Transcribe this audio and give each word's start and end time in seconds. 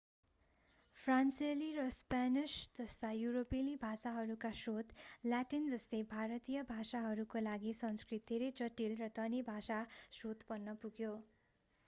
फ्रान्सेली 0.97 1.65
र 1.73 1.83
स्पेनिश 1.95 2.53
जस्ता 2.77 3.09
युरोपेली 3.15 3.75
भाषाहरूका 3.81 4.49
स्रोत 4.59 4.95
ल्याटिन 5.25 5.69
जस्तै 5.73 5.99
भारतीय 6.09 6.63
भाषाहरूका 6.69 7.43
लागि 7.43 7.73
संस्कृत 7.81 8.25
धेरै 8.29 8.47
जटिल 8.57 8.95
र 8.97 9.11
धनी 9.15 9.43
भाषा 9.47 9.77
स्रोत 10.13 10.49
बन्न 10.49 10.75
पुग्यो 10.79 11.13